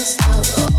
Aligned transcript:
this 0.00 0.16
out. 0.22 0.69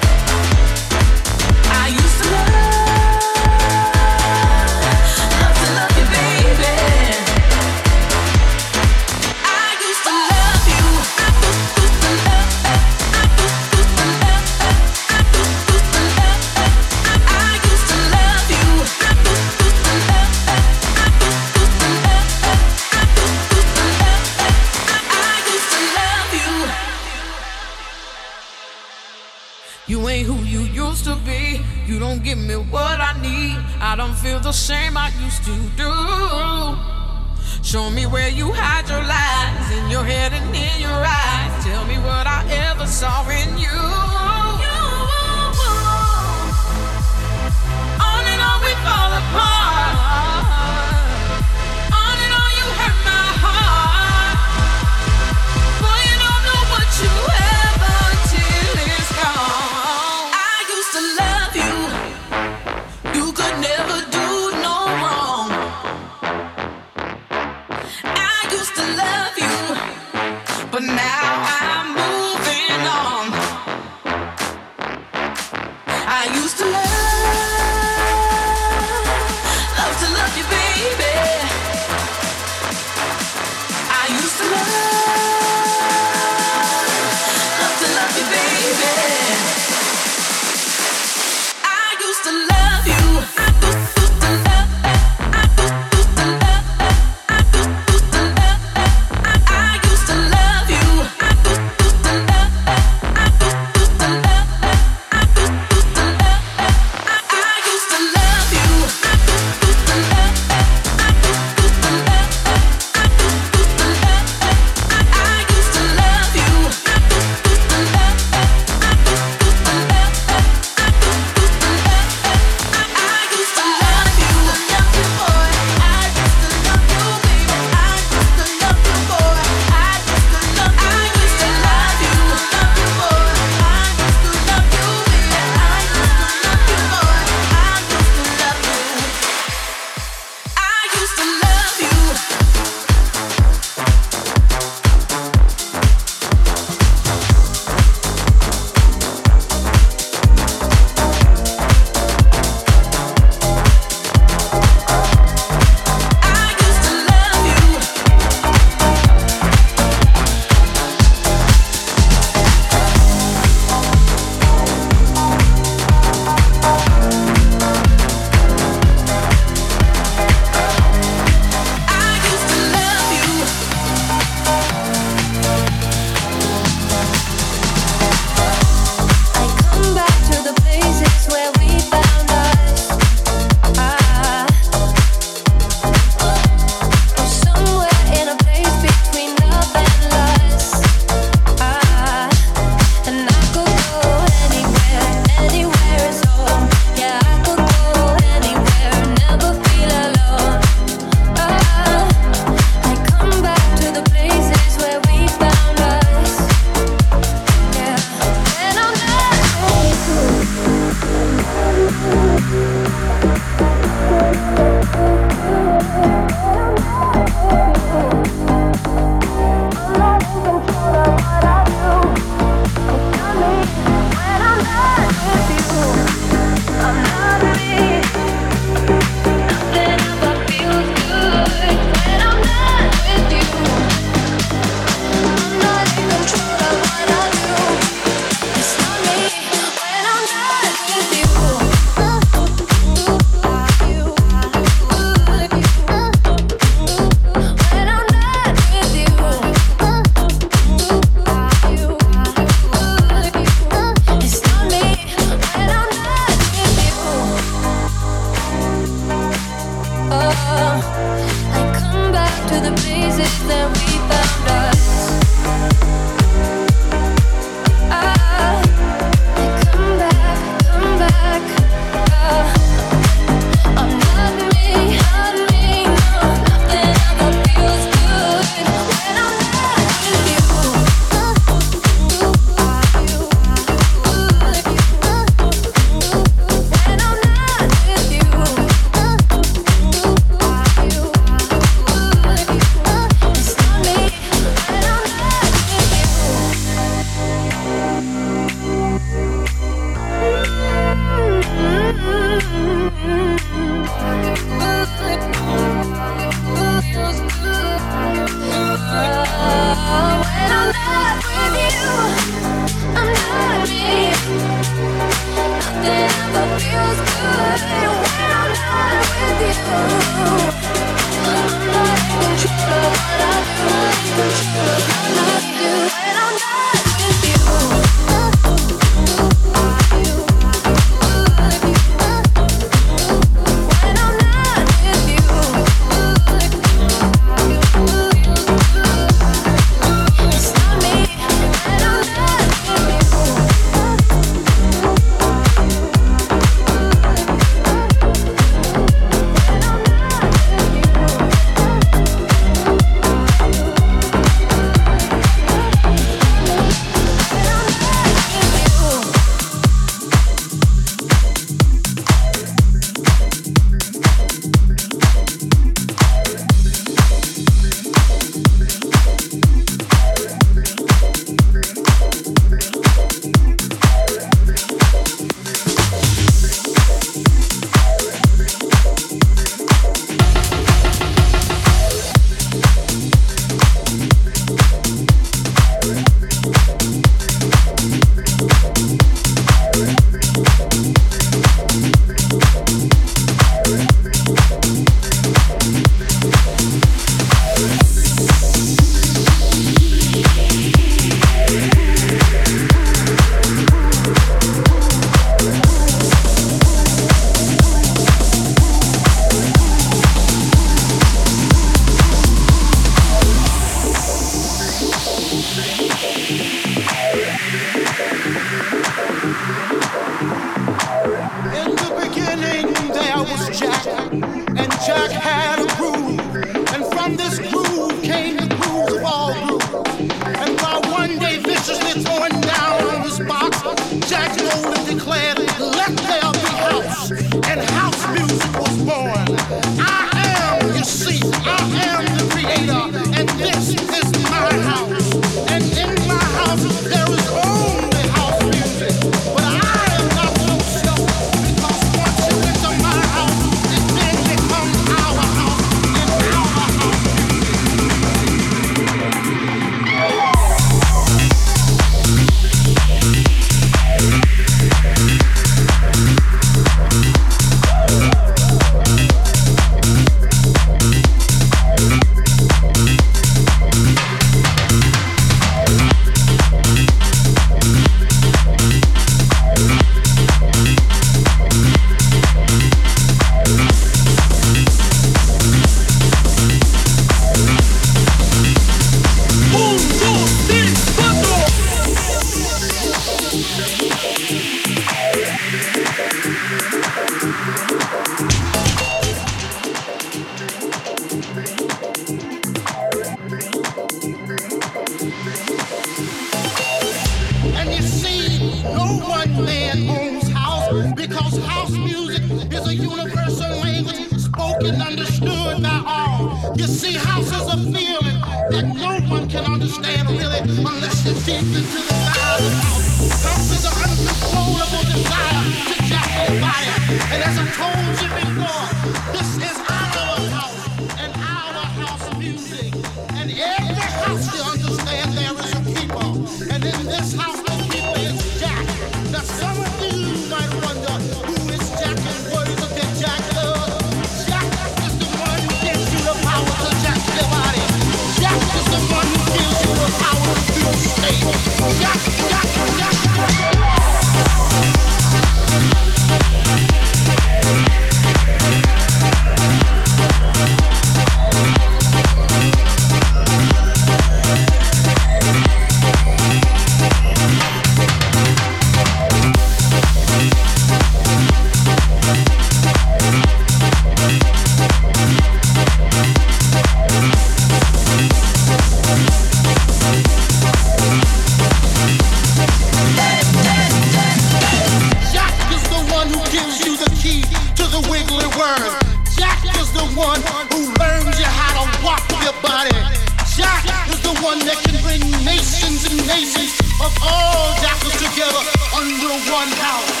one 599.41 599.49
power. 599.53 600.00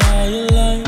How 0.00 0.83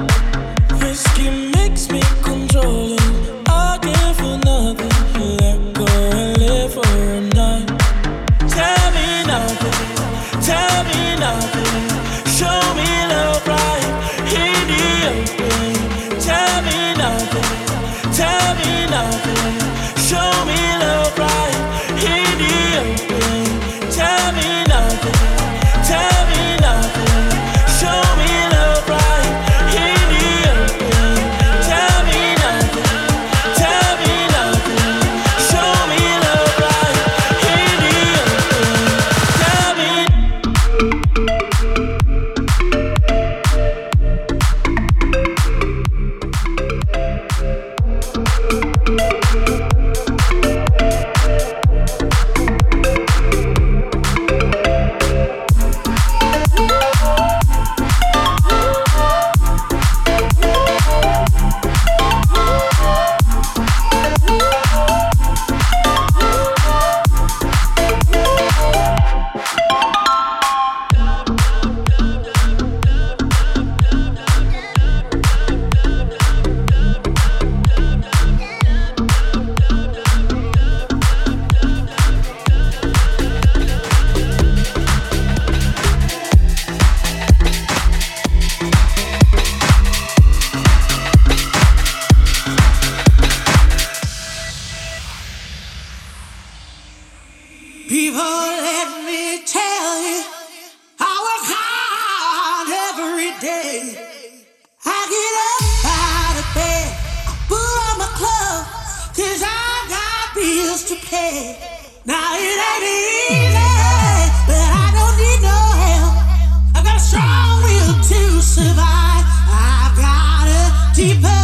deeper 120.96 121.35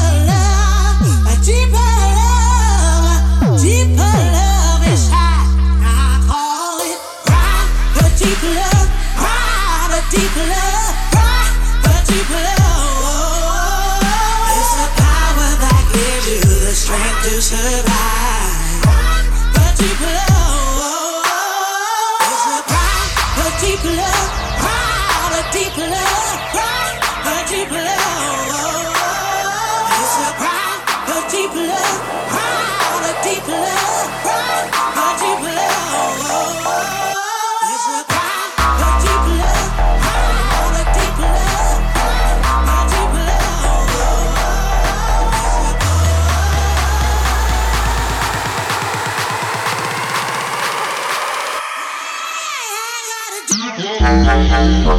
It's 54.65 54.93